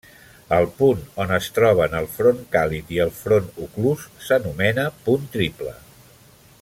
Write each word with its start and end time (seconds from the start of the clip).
El 0.55 0.63
punt 0.77 1.01
on 1.25 1.33
es 1.35 1.49
troben 1.57 1.93
el 1.99 2.07
front 2.15 2.39
càlid 2.55 2.89
i 2.95 2.99
el 3.05 3.13
front 3.19 3.53
oclús 3.67 4.07
s'anomena 4.31 4.87
punt 5.05 5.29
triple. 5.37 5.77